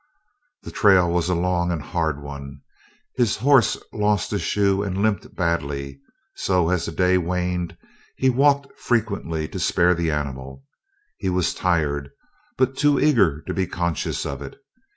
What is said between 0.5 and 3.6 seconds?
The trail was a long and a hard one. His